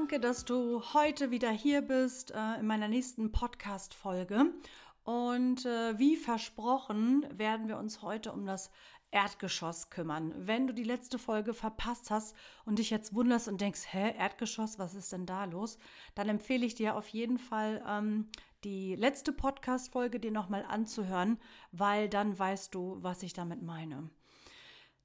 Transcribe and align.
Danke, 0.00 0.18
dass 0.18 0.46
du 0.46 0.82
heute 0.94 1.30
wieder 1.30 1.50
hier 1.50 1.82
bist 1.82 2.30
äh, 2.30 2.58
in 2.58 2.66
meiner 2.66 2.88
nächsten 2.88 3.32
Podcast-Folge. 3.32 4.46
Und 5.04 5.66
äh, 5.66 5.98
wie 5.98 6.16
versprochen 6.16 7.26
werden 7.36 7.68
wir 7.68 7.76
uns 7.76 8.00
heute 8.00 8.32
um 8.32 8.46
das 8.46 8.70
Erdgeschoss 9.10 9.90
kümmern. 9.90 10.32
Wenn 10.38 10.66
du 10.66 10.72
die 10.72 10.84
letzte 10.84 11.18
Folge 11.18 11.52
verpasst 11.52 12.10
hast 12.10 12.34
und 12.64 12.78
dich 12.78 12.88
jetzt 12.88 13.14
wunderst 13.14 13.46
und 13.46 13.60
denkst, 13.60 13.82
hä, 13.90 14.14
Erdgeschoss, 14.16 14.78
was 14.78 14.94
ist 14.94 15.12
denn 15.12 15.26
da 15.26 15.44
los? 15.44 15.76
Dann 16.14 16.30
empfehle 16.30 16.64
ich 16.64 16.74
dir 16.74 16.96
auf 16.96 17.08
jeden 17.08 17.38
Fall 17.38 17.84
ähm, 17.86 18.24
die 18.64 18.96
letzte 18.96 19.32
Podcast-Folge 19.34 20.18
dir 20.18 20.32
nochmal 20.32 20.64
anzuhören, 20.66 21.38
weil 21.72 22.08
dann 22.08 22.38
weißt 22.38 22.74
du, 22.74 22.96
was 23.02 23.22
ich 23.22 23.34
damit 23.34 23.60
meine. 23.60 24.08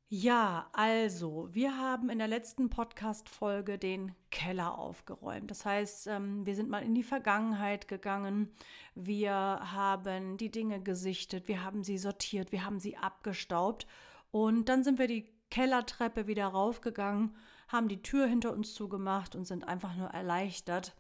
Ja, 0.08 0.70
also, 0.72 1.50
wir 1.52 1.78
haben 1.80 2.12
in 2.12 2.20
der 2.20 2.28
letzten 2.28 2.70
Podcast-Folge 2.70 3.80
den 3.80 4.14
Keller 4.30 4.78
aufgeräumt. 4.78 5.50
Das 5.50 5.66
heißt, 5.66 6.08
ähm, 6.08 6.46
wir 6.46 6.54
sind 6.56 6.70
mal 6.70 6.84
in 6.84 6.94
die 6.94 7.04
Vergangenheit 7.04 7.88
gegangen. 7.88 8.52
Wir 8.94 9.34
haben 9.34 10.38
die 10.38 10.52
Dinge 10.52 10.80
gesichtet, 10.80 11.48
wir 11.48 11.64
haben 11.64 11.84
sie 11.84 11.98
sortiert, 11.98 12.52
wir 12.52 12.66
haben 12.66 12.80
sie 12.80 12.98
abgestaubt. 12.98 13.88
Und 14.30 14.70
dann 14.70 14.84
sind 14.84 15.00
wir 15.00 15.08
die 15.08 15.34
Kellertreppe 15.50 16.28
wieder 16.28 16.48
raufgegangen, 16.48 17.36
haben 17.68 17.88
die 17.88 18.04
Tür 18.04 18.28
hinter 18.28 18.54
uns 18.54 18.76
zugemacht 18.76 19.36
und 19.36 19.46
sind 19.46 19.68
einfach 19.68 19.96
nur 19.96 20.10
erleichtert, 20.10 20.96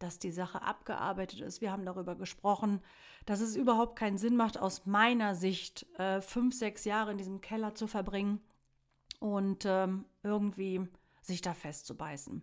dass 0.00 0.18
die 0.18 0.32
Sache 0.32 0.62
abgearbeitet 0.62 1.40
ist. 1.40 1.60
Wir 1.60 1.70
haben 1.70 1.84
darüber 1.84 2.16
gesprochen, 2.16 2.80
dass 3.26 3.40
es 3.40 3.54
überhaupt 3.54 3.96
keinen 3.96 4.18
Sinn 4.18 4.34
macht, 4.34 4.58
aus 4.58 4.86
meiner 4.86 5.34
Sicht 5.34 5.86
äh, 5.98 6.20
fünf, 6.20 6.54
sechs 6.54 6.84
Jahre 6.84 7.12
in 7.12 7.18
diesem 7.18 7.40
Keller 7.40 7.74
zu 7.74 7.86
verbringen 7.86 8.40
und 9.20 9.64
ähm, 9.66 10.06
irgendwie 10.22 10.88
sich 11.22 11.42
da 11.42 11.54
festzubeißen. 11.54 12.42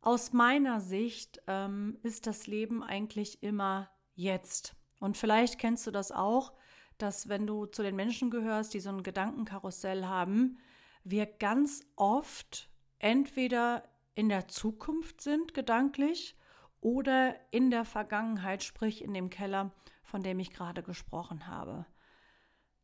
Aus 0.00 0.32
meiner 0.32 0.80
Sicht 0.80 1.42
ähm, 1.46 1.98
ist 2.02 2.26
das 2.26 2.46
Leben 2.46 2.82
eigentlich 2.82 3.42
immer 3.42 3.90
jetzt. 4.14 4.74
Und 4.98 5.16
vielleicht 5.16 5.58
kennst 5.58 5.86
du 5.86 5.90
das 5.90 6.12
auch, 6.12 6.52
dass 6.98 7.28
wenn 7.28 7.46
du 7.46 7.66
zu 7.66 7.82
den 7.82 7.96
Menschen 7.96 8.30
gehörst, 8.30 8.72
die 8.74 8.80
so 8.80 8.90
ein 8.90 9.02
Gedankenkarussell 9.02 10.06
haben, 10.06 10.58
wir 11.02 11.26
ganz 11.26 11.82
oft 11.96 12.70
entweder 12.98 13.82
in 14.14 14.28
der 14.28 14.48
Zukunft 14.48 15.20
sind 15.20 15.52
gedanklich 15.54 16.36
oder 16.80 17.36
in 17.50 17.70
der 17.70 17.84
Vergangenheit, 17.84 18.62
sprich 18.62 19.02
in 19.02 19.14
dem 19.14 19.30
Keller, 19.30 19.72
von 20.02 20.22
dem 20.22 20.38
ich 20.38 20.52
gerade 20.52 20.82
gesprochen 20.82 21.46
habe. 21.46 21.86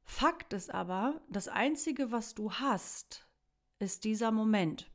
Fakt 0.05 0.53
ist 0.53 0.73
aber, 0.73 1.21
das 1.29 1.49
Einzige, 1.49 2.13
was 2.13 2.35
du 2.35 2.53
hast, 2.53 3.27
ist 3.79 4.05
dieser 4.05 4.31
Moment. 4.31 4.91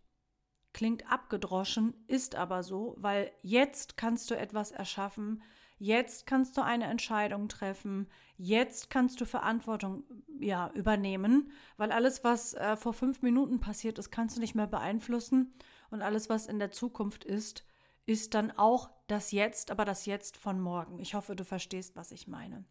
Klingt 0.73 1.11
abgedroschen, 1.11 1.93
ist 2.07 2.35
aber 2.35 2.63
so, 2.63 2.95
weil 2.97 3.31
jetzt 3.41 3.97
kannst 3.97 4.31
du 4.31 4.37
etwas 4.37 4.71
erschaffen, 4.71 5.43
jetzt 5.77 6.25
kannst 6.27 6.55
du 6.55 6.63
eine 6.63 6.85
Entscheidung 6.85 7.49
treffen, 7.49 8.07
jetzt 8.37 8.89
kannst 8.89 9.19
du 9.19 9.25
Verantwortung 9.25 10.03
ja, 10.39 10.71
übernehmen, 10.73 11.51
weil 11.75 11.91
alles, 11.91 12.23
was 12.23 12.53
äh, 12.53 12.77
vor 12.77 12.93
fünf 12.93 13.21
Minuten 13.21 13.59
passiert 13.59 13.99
ist, 13.99 14.11
kannst 14.11 14.37
du 14.37 14.39
nicht 14.39 14.55
mehr 14.55 14.67
beeinflussen 14.67 15.53
und 15.89 16.01
alles, 16.01 16.29
was 16.29 16.47
in 16.47 16.59
der 16.59 16.71
Zukunft 16.71 17.25
ist, 17.25 17.65
ist 18.11 18.33
dann 18.33 18.51
auch 18.51 18.89
das 19.07 19.31
Jetzt, 19.31 19.71
aber 19.71 19.85
das 19.85 20.05
Jetzt 20.05 20.37
von 20.37 20.59
morgen. 20.59 20.99
Ich 20.99 21.13
hoffe, 21.13 21.35
du 21.35 21.43
verstehst, 21.43 21.95
was 21.95 22.11
ich 22.11 22.27
meine. 22.27 22.63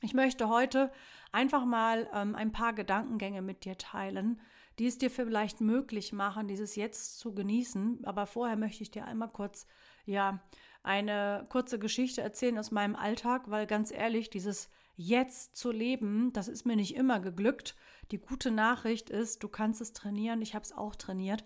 Ich 0.00 0.14
möchte 0.14 0.48
heute 0.48 0.92
einfach 1.32 1.64
mal 1.64 2.08
ähm, 2.14 2.34
ein 2.34 2.52
paar 2.52 2.72
Gedankengänge 2.72 3.42
mit 3.42 3.64
dir 3.64 3.76
teilen, 3.76 4.40
die 4.78 4.86
es 4.86 4.98
dir 4.98 5.10
vielleicht 5.10 5.60
möglich 5.60 6.12
machen, 6.12 6.46
dieses 6.46 6.76
Jetzt 6.76 7.18
zu 7.18 7.34
genießen. 7.34 8.04
Aber 8.04 8.26
vorher 8.26 8.56
möchte 8.56 8.82
ich 8.82 8.90
dir 8.90 9.04
einmal 9.04 9.30
kurz, 9.30 9.66
ja, 10.06 10.40
eine 10.84 11.46
kurze 11.50 11.78
Geschichte 11.78 12.22
erzählen 12.22 12.58
aus 12.58 12.70
meinem 12.70 12.94
Alltag, 12.94 13.50
weil 13.50 13.66
ganz 13.66 13.90
ehrlich, 13.90 14.30
dieses 14.30 14.70
Jetzt 14.94 15.56
zu 15.56 15.70
leben, 15.70 16.32
das 16.32 16.48
ist 16.48 16.64
mir 16.64 16.76
nicht 16.76 16.96
immer 16.96 17.20
geglückt. 17.20 17.76
Die 18.10 18.18
gute 18.18 18.50
Nachricht 18.50 19.10
ist, 19.10 19.42
du 19.42 19.48
kannst 19.48 19.80
es 19.80 19.92
trainieren. 19.92 20.42
Ich 20.42 20.54
habe 20.54 20.64
es 20.64 20.72
auch 20.72 20.94
trainiert. 20.94 21.44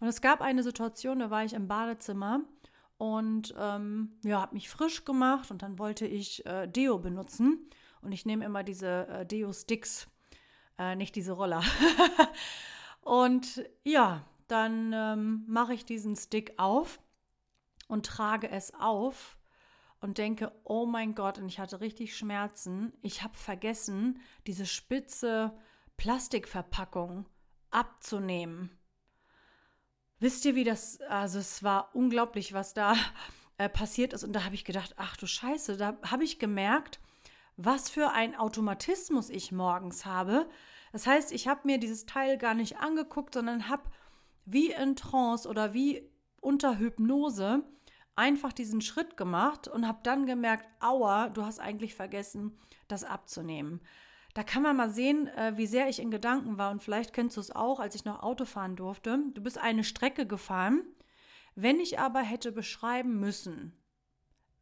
Und 0.00 0.08
es 0.08 0.20
gab 0.20 0.40
eine 0.40 0.62
Situation, 0.62 1.20
da 1.20 1.30
war 1.30 1.44
ich 1.44 1.52
im 1.52 1.68
Badezimmer 1.68 2.40
und 3.02 3.52
ähm, 3.58 4.12
ja, 4.22 4.42
habe 4.42 4.54
mich 4.54 4.68
frisch 4.68 5.04
gemacht 5.04 5.50
und 5.50 5.62
dann 5.62 5.80
wollte 5.80 6.06
ich 6.06 6.46
äh, 6.46 6.68
Deo 6.68 7.00
benutzen. 7.00 7.68
Und 8.00 8.12
ich 8.12 8.26
nehme 8.26 8.44
immer 8.44 8.62
diese 8.62 9.08
äh, 9.08 9.26
Deo-Sticks, 9.26 10.06
äh, 10.78 10.94
nicht 10.94 11.16
diese 11.16 11.32
Roller. 11.32 11.64
und 13.00 13.68
ja, 13.82 14.24
dann 14.46 14.92
ähm, 14.94 15.42
mache 15.48 15.74
ich 15.74 15.84
diesen 15.84 16.14
Stick 16.14 16.52
auf 16.58 17.00
und 17.88 18.06
trage 18.06 18.48
es 18.48 18.72
auf 18.72 19.36
und 19.98 20.18
denke, 20.18 20.52
oh 20.62 20.86
mein 20.86 21.16
Gott, 21.16 21.38
und 21.38 21.48
ich 21.48 21.58
hatte 21.58 21.80
richtig 21.80 22.16
Schmerzen. 22.16 22.92
Ich 23.02 23.24
habe 23.24 23.34
vergessen, 23.34 24.20
diese 24.46 24.64
spitze 24.64 25.52
Plastikverpackung 25.96 27.28
abzunehmen. 27.72 28.70
Wisst 30.22 30.44
ihr, 30.44 30.54
wie 30.54 30.62
das, 30.62 31.00
also 31.08 31.40
es 31.40 31.64
war 31.64 31.90
unglaublich, 31.96 32.52
was 32.52 32.74
da 32.74 32.94
äh, 33.58 33.68
passiert 33.68 34.12
ist. 34.12 34.22
Und 34.22 34.32
da 34.34 34.44
habe 34.44 34.54
ich 34.54 34.64
gedacht, 34.64 34.94
ach 34.96 35.16
du 35.16 35.26
Scheiße, 35.26 35.76
da 35.76 35.98
habe 36.08 36.22
ich 36.22 36.38
gemerkt, 36.38 37.00
was 37.56 37.90
für 37.90 38.12
ein 38.12 38.36
Automatismus 38.36 39.30
ich 39.30 39.50
morgens 39.50 40.06
habe. 40.06 40.48
Das 40.92 41.08
heißt, 41.08 41.32
ich 41.32 41.48
habe 41.48 41.62
mir 41.64 41.78
dieses 41.78 42.06
Teil 42.06 42.38
gar 42.38 42.54
nicht 42.54 42.78
angeguckt, 42.78 43.34
sondern 43.34 43.68
habe 43.68 43.82
wie 44.44 44.70
in 44.70 44.94
Trance 44.94 45.48
oder 45.48 45.74
wie 45.74 46.08
unter 46.40 46.78
Hypnose 46.78 47.64
einfach 48.14 48.52
diesen 48.52 48.80
Schritt 48.80 49.16
gemacht 49.16 49.66
und 49.66 49.88
habe 49.88 49.98
dann 50.04 50.26
gemerkt, 50.26 50.66
aua, 50.78 51.30
du 51.30 51.44
hast 51.44 51.58
eigentlich 51.58 51.96
vergessen, 51.96 52.56
das 52.86 53.02
abzunehmen. 53.02 53.80
Da 54.34 54.42
kann 54.42 54.62
man 54.62 54.76
mal 54.76 54.90
sehen, 54.90 55.28
äh, 55.28 55.52
wie 55.56 55.66
sehr 55.66 55.88
ich 55.88 56.00
in 56.00 56.10
Gedanken 56.10 56.56
war 56.58 56.70
und 56.70 56.82
vielleicht 56.82 57.12
kennst 57.12 57.36
du 57.36 57.40
es 57.40 57.50
auch, 57.50 57.80
als 57.80 57.94
ich 57.94 58.04
noch 58.04 58.22
Auto 58.22 58.44
fahren 58.44 58.76
durfte. 58.76 59.18
Du 59.34 59.42
bist 59.42 59.58
eine 59.58 59.84
Strecke 59.84 60.26
gefahren. 60.26 60.82
Wenn 61.54 61.80
ich 61.80 61.98
aber 61.98 62.20
hätte 62.20 62.50
beschreiben 62.50 63.20
müssen, 63.20 63.76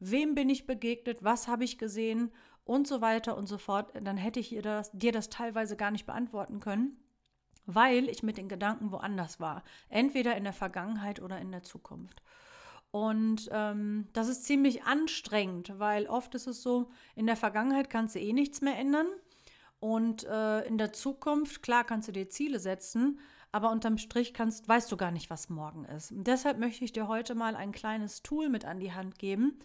wem 0.01 0.35
bin 0.35 0.51
ich 0.51 0.67
begegnet, 0.67 1.23
was 1.23 1.47
habe 1.47 1.63
ich 1.63 1.79
gesehen 1.79 2.33
und 2.65 2.89
so 2.89 3.01
weiter 3.01 3.37
und 3.37 3.47
so 3.47 3.59
fort, 3.59 3.93
dann 4.03 4.17
hätte 4.17 4.41
ich 4.41 4.49
dir 4.49 4.63
das, 4.63 4.91
dir 4.93 5.13
das 5.13 5.29
teilweise 5.29 5.77
gar 5.77 5.93
nicht 5.93 6.07
beantworten 6.07 6.59
können, 6.59 6.97
weil 7.67 8.09
ich 8.09 8.25
mit 8.25 8.39
den 8.39 8.49
Gedanken 8.49 8.91
woanders 8.91 9.39
war. 9.39 9.63
Entweder 9.89 10.37
in 10.37 10.45
der 10.45 10.53
Vergangenheit 10.53 11.23
oder 11.23 11.39
in 11.39 11.53
der 11.53 11.63
Zukunft. 11.63 12.23
Und 12.91 13.49
ähm, 13.53 14.09
das 14.13 14.29
ist 14.29 14.45
ziemlich 14.45 14.83
anstrengend, 14.83 15.79
weil 15.79 16.07
oft 16.07 16.35
ist 16.35 16.49
es 16.49 16.61
so, 16.63 16.91
in 17.15 17.27
der 17.27 17.37
Vergangenheit 17.37 17.89
kannst 17.89 18.17
du 18.17 18.19
eh 18.19 18.33
nichts 18.33 18.63
mehr 18.63 18.77
ändern. 18.77 19.07
Und 19.81 20.25
äh, 20.25 20.61
in 20.67 20.79
der 20.79 20.93
Zukunft, 20.93 21.63
klar, 21.63 21.85
kannst 21.85 22.09
du 22.09 22.13
dir 22.13 22.29
Ziele 22.29 22.61
setzen, 22.61 23.19
aber 23.51 23.71
unterm 23.71 23.99
Strich 23.99 24.35
kannst, 24.35 24.69
weißt 24.69 24.93
du 24.93 24.97
gar 24.97 25.11
nicht, 25.11 25.31
was 25.31 25.49
morgen 25.49 25.85
ist. 25.87 26.13
Und 26.13 26.27
deshalb 26.27 26.59
möchte 26.59 26.85
ich 26.85 26.93
dir 26.93 27.09
heute 27.09 27.35
mal 27.35 27.57
ein 27.57 27.73
kleines 27.73 28.23
Tool 28.23 28.49
mit 28.49 28.65
an 28.65 28.79
die 28.79 28.93
Hand 28.93 29.19
geben, 29.19 29.59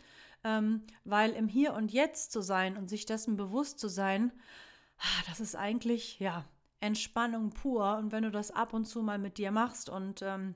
ähm, 0.44 0.84
weil 1.04 1.32
im 1.32 1.48
Hier 1.48 1.74
und 1.74 1.92
Jetzt 1.92 2.32
zu 2.32 2.42
sein 2.42 2.78
und 2.78 2.90
sich 2.90 3.06
dessen 3.06 3.36
bewusst 3.36 3.80
zu 3.80 3.90
sein, 3.90 4.32
ah, 4.98 5.24
das 5.28 5.40
ist 5.42 5.56
eigentlich, 5.56 6.20
ja, 6.20 6.46
Entspannung 6.80 7.52
pur. 7.52 7.98
Und 7.98 8.12
wenn 8.12 8.24
du 8.24 8.32
das 8.32 8.52
ab 8.52 8.74
und 8.74 8.86
zu 8.86 9.02
mal 9.02 9.20
mit 9.20 9.38
dir 9.38 9.52
machst 9.52 9.90
und 9.90 10.22
ähm, 10.22 10.56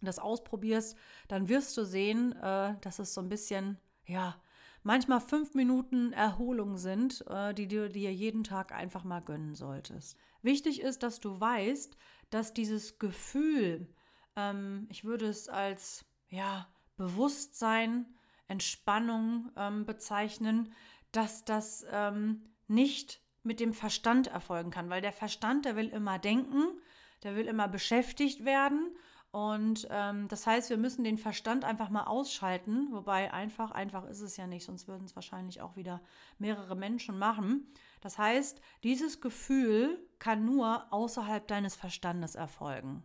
das 0.00 0.18
ausprobierst, 0.18 0.96
dann 1.28 1.48
wirst 1.48 1.76
du 1.76 1.84
sehen, 1.84 2.32
äh, 2.32 2.74
dass 2.80 2.98
es 2.98 3.14
so 3.14 3.20
ein 3.20 3.28
bisschen, 3.28 3.78
ja, 4.06 4.40
manchmal 4.82 5.20
fünf 5.20 5.54
Minuten 5.54 6.12
Erholung 6.12 6.76
sind, 6.76 7.24
äh, 7.28 7.54
die 7.54 7.68
du 7.68 7.88
dir 7.88 8.12
jeden 8.12 8.44
Tag 8.44 8.72
einfach 8.72 9.04
mal 9.04 9.20
gönnen 9.20 9.54
solltest. 9.54 10.16
Wichtig 10.42 10.80
ist, 10.80 11.02
dass 11.02 11.20
du 11.20 11.40
weißt, 11.40 11.96
dass 12.30 12.54
dieses 12.54 12.98
Gefühl, 12.98 13.88
ähm, 14.36 14.86
ich 14.90 15.04
würde 15.04 15.26
es 15.26 15.48
als 15.48 16.04
ja, 16.28 16.68
Bewusstsein, 16.96 18.06
Entspannung 18.46 19.50
ähm, 19.56 19.84
bezeichnen, 19.84 20.72
dass 21.12 21.44
das 21.44 21.86
ähm, 21.90 22.44
nicht 22.66 23.20
mit 23.42 23.60
dem 23.60 23.72
Verstand 23.72 24.26
erfolgen 24.26 24.70
kann, 24.70 24.90
weil 24.90 25.02
der 25.02 25.12
Verstand, 25.12 25.64
der 25.64 25.76
will 25.76 25.88
immer 25.88 26.18
denken, 26.18 26.80
der 27.22 27.36
will 27.36 27.46
immer 27.46 27.68
beschäftigt 27.68 28.44
werden 28.44 28.96
und 29.30 29.86
ähm, 29.90 30.26
das 30.28 30.46
heißt, 30.46 30.70
wir 30.70 30.78
müssen 30.78 31.04
den 31.04 31.18
Verstand 31.18 31.64
einfach 31.64 31.90
mal 31.90 32.04
ausschalten, 32.04 32.88
wobei 32.92 33.32
einfach, 33.32 33.70
einfach 33.70 34.04
ist 34.06 34.20
es 34.20 34.36
ja 34.36 34.46
nicht, 34.46 34.64
sonst 34.64 34.88
würden 34.88 35.04
es 35.04 35.16
wahrscheinlich 35.16 35.60
auch 35.60 35.76
wieder 35.76 36.00
mehrere 36.38 36.74
Menschen 36.74 37.18
machen. 37.18 37.66
Das 38.00 38.16
heißt, 38.16 38.60
dieses 38.84 39.20
Gefühl 39.20 39.98
kann 40.18 40.44
nur 40.44 40.90
außerhalb 40.92 41.46
deines 41.46 41.74
Verstandes 41.76 42.36
erfolgen. 42.36 43.02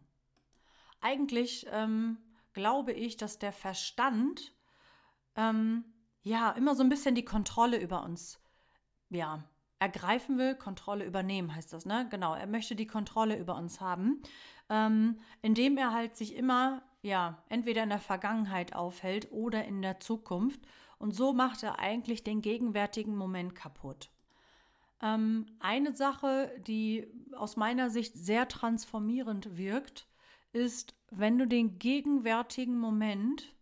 Eigentlich 1.02 1.68
ähm, 1.72 2.18
glaube 2.54 2.94
ich, 2.94 3.18
dass 3.18 3.38
der 3.38 3.52
Verstand 3.52 4.54
ähm, 5.36 5.84
ja 6.22 6.52
immer 6.52 6.76
so 6.76 6.84
ein 6.84 6.90
bisschen 6.90 7.16
die 7.16 7.26
Kontrolle 7.26 7.78
über 7.78 8.04
uns 8.04 8.40
ja, 9.14 9.44
ergreifen 9.80 10.38
will, 10.38 10.56
Kontrolle 10.56 11.06
übernehmen 11.06 11.54
heißt 11.54 11.74
das, 11.74 11.86
ne? 11.86 12.08
Genau, 12.10 12.34
er 12.34 12.48
möchte 12.48 12.76
die 12.76 12.88
Kontrolle 12.88 13.38
über 13.38 13.56
uns 13.56 13.82
haben, 13.82 14.22
ähm, 14.70 15.20
indem 15.42 15.78
er 15.78 15.94
halt 15.94 16.16
sich 16.16 16.36
immer, 16.36 16.84
ja, 17.02 17.44
entweder 17.50 17.84
in 17.84 17.90
der 17.90 18.00
Vergangenheit 18.00 18.76
aufhält 18.76 19.32
oder 19.32 19.66
in 19.66 19.82
der 19.82 20.00
Zukunft. 20.00 20.62
Und 21.00 21.14
so 21.14 21.34
macht 21.34 21.64
er 21.64 21.80
eigentlich 21.80 22.24
den 22.24 22.42
gegenwärtigen 22.42 23.16
Moment 23.16 23.56
kaputt. 23.56 24.10
Ähm, 25.02 25.46
eine 25.60 25.94
Sache, 25.94 26.52
die 26.66 27.08
aus 27.36 27.58
meiner 27.58 27.90
Sicht 27.90 28.16
sehr 28.16 28.48
transformierend 28.48 29.58
wirkt, 29.58 30.08
ist, 30.54 30.96
wenn 31.12 31.38
du 31.38 31.46
den 31.46 31.78
gegenwärtigen 31.78 32.78
Moment 32.78 33.54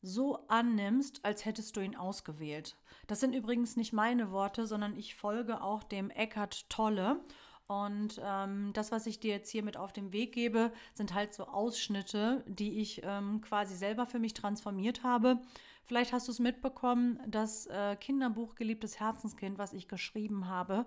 so 0.00 0.46
annimmst, 0.48 1.24
als 1.24 1.44
hättest 1.44 1.76
du 1.76 1.80
ihn 1.80 1.96
ausgewählt. 1.96 2.76
Das 3.06 3.20
sind 3.20 3.34
übrigens 3.34 3.76
nicht 3.76 3.92
meine 3.92 4.30
Worte, 4.30 4.66
sondern 4.66 4.96
ich 4.96 5.14
folge 5.14 5.62
auch 5.62 5.82
dem 5.82 6.10
Eckhart 6.10 6.68
Tolle. 6.70 7.20
Und 7.66 8.20
ähm, 8.22 8.72
das, 8.74 8.92
was 8.92 9.06
ich 9.06 9.20
dir 9.20 9.32
jetzt 9.32 9.50
hier 9.50 9.62
mit 9.62 9.76
auf 9.76 9.92
den 9.92 10.12
Weg 10.12 10.32
gebe, 10.32 10.70
sind 10.92 11.14
halt 11.14 11.32
so 11.32 11.44
Ausschnitte, 11.46 12.44
die 12.46 12.80
ich 12.80 13.00
ähm, 13.04 13.40
quasi 13.40 13.74
selber 13.74 14.06
für 14.06 14.18
mich 14.18 14.34
transformiert 14.34 15.02
habe. 15.02 15.40
Vielleicht 15.84 16.12
hast 16.12 16.28
du 16.28 16.32
es 16.32 16.38
mitbekommen, 16.38 17.20
das 17.26 17.66
äh, 17.66 17.96
Kinderbuch 17.96 18.54
Geliebtes 18.54 19.00
Herzenskind, 19.00 19.58
was 19.58 19.72
ich 19.72 19.88
geschrieben 19.88 20.48
habe, 20.48 20.86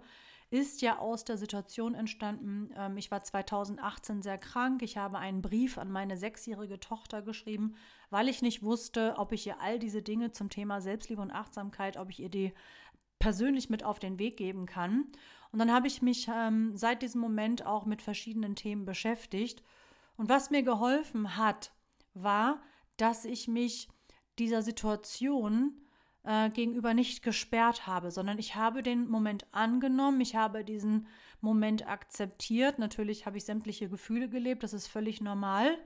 ist 0.49 0.81
ja 0.81 0.99
aus 0.99 1.25
der 1.25 1.37
Situation 1.37 1.93
entstanden. 1.93 2.69
Ähm, 2.77 2.97
ich 2.97 3.11
war 3.11 3.23
2018 3.23 4.21
sehr 4.21 4.37
krank. 4.37 4.81
Ich 4.81 4.97
habe 4.97 5.17
einen 5.17 5.41
Brief 5.41 5.77
an 5.77 5.91
meine 5.91 6.17
sechsjährige 6.17 6.79
Tochter 6.79 7.21
geschrieben, 7.21 7.75
weil 8.09 8.29
ich 8.29 8.41
nicht 8.41 8.63
wusste, 8.63 9.15
ob 9.17 9.33
ich 9.33 9.45
ihr 9.45 9.59
all 9.59 9.77
diese 9.79 10.01
Dinge 10.01 10.31
zum 10.31 10.49
Thema 10.49 10.79
Selbstliebe 10.79 11.21
und 11.21 11.31
Achtsamkeit, 11.31 11.97
ob 11.97 12.09
ich 12.09 12.19
ihr 12.19 12.29
die 12.29 12.53
persönlich 13.19 13.69
mit 13.69 13.83
auf 13.83 13.99
den 13.99 14.19
Weg 14.19 14.37
geben 14.37 14.65
kann. 14.65 15.05
Und 15.51 15.59
dann 15.59 15.71
habe 15.71 15.87
ich 15.87 16.01
mich 16.01 16.29
ähm, 16.33 16.75
seit 16.77 17.01
diesem 17.01 17.19
Moment 17.19 17.65
auch 17.65 17.85
mit 17.85 18.01
verschiedenen 18.01 18.55
Themen 18.55 18.85
beschäftigt. 18.85 19.63
Und 20.15 20.29
was 20.29 20.49
mir 20.49 20.63
geholfen 20.63 21.35
hat, 21.35 21.71
war, 22.13 22.61
dass 22.97 23.25
ich 23.25 23.47
mich 23.47 23.89
dieser 24.39 24.61
Situation 24.61 25.81
äh, 26.27 26.49
gegenüber 26.49 26.93
nicht 26.93 27.23
gesperrt 27.23 27.87
habe, 27.87 28.11
sondern 28.11 28.37
ich 28.37 28.55
habe 28.55 28.83
den 28.83 29.07
Moment 29.07 29.47
angenommen, 29.53 30.19
ich 30.19 30.35
habe 30.35 30.65
diesen 30.65 31.07
Moment 31.39 31.87
akzeptiert. 31.87 32.79
Natürlich 32.79 33.25
habe 33.25 33.37
ich 33.37 33.45
sämtliche 33.45 33.87
Gefühle 33.87 34.27
gelebt, 34.27 34.63
das 34.63 34.73
ist 34.73 34.87
völlig 34.87 35.21
normal. 35.21 35.77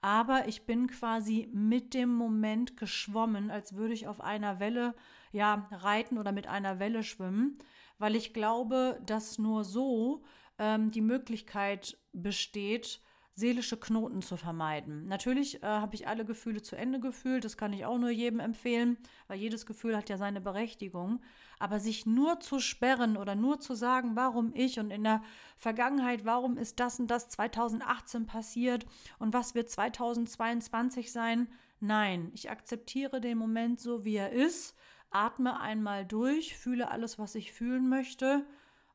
Aber 0.00 0.48
ich 0.48 0.64
bin 0.64 0.88
quasi 0.88 1.48
mit 1.52 1.94
dem 1.94 2.12
Moment 2.12 2.76
geschwommen, 2.76 3.50
als 3.50 3.76
würde 3.76 3.92
ich 3.94 4.08
auf 4.08 4.20
einer 4.20 4.58
Welle 4.58 4.94
ja 5.30 5.68
reiten 5.70 6.18
oder 6.18 6.32
mit 6.32 6.46
einer 6.46 6.78
Welle 6.78 7.02
schwimmen, 7.02 7.58
weil 7.98 8.16
ich 8.16 8.32
glaube, 8.32 8.98
dass 9.06 9.38
nur 9.38 9.62
so 9.62 10.24
ähm, 10.58 10.90
die 10.90 11.02
Möglichkeit 11.02 11.98
besteht, 12.12 13.00
seelische 13.34 13.78
Knoten 13.78 14.20
zu 14.20 14.36
vermeiden. 14.36 15.06
Natürlich 15.06 15.62
äh, 15.62 15.66
habe 15.66 15.94
ich 15.94 16.06
alle 16.06 16.24
Gefühle 16.24 16.60
zu 16.60 16.76
Ende 16.76 17.00
gefühlt, 17.00 17.44
das 17.44 17.56
kann 17.56 17.72
ich 17.72 17.86
auch 17.86 17.98
nur 17.98 18.10
jedem 18.10 18.40
empfehlen, 18.40 18.98
weil 19.26 19.38
jedes 19.38 19.64
Gefühl 19.64 19.96
hat 19.96 20.10
ja 20.10 20.18
seine 20.18 20.40
Berechtigung. 20.40 21.20
Aber 21.58 21.80
sich 21.80 22.04
nur 22.04 22.40
zu 22.40 22.58
sperren 22.58 23.16
oder 23.16 23.34
nur 23.34 23.60
zu 23.60 23.74
sagen, 23.74 24.16
warum 24.16 24.52
ich 24.54 24.78
und 24.78 24.90
in 24.90 25.04
der 25.04 25.22
Vergangenheit, 25.56 26.24
warum 26.24 26.58
ist 26.58 26.80
das 26.80 27.00
und 27.00 27.10
das 27.10 27.28
2018 27.28 28.26
passiert 28.26 28.84
und 29.18 29.32
was 29.32 29.54
wird 29.54 29.70
2022 29.70 31.10
sein? 31.10 31.48
Nein, 31.80 32.30
ich 32.34 32.50
akzeptiere 32.50 33.20
den 33.20 33.38
Moment 33.38 33.80
so, 33.80 34.04
wie 34.04 34.16
er 34.16 34.32
ist, 34.32 34.76
atme 35.10 35.58
einmal 35.60 36.04
durch, 36.04 36.56
fühle 36.56 36.90
alles, 36.90 37.18
was 37.18 37.34
ich 37.34 37.52
fühlen 37.52 37.88
möchte 37.88 38.44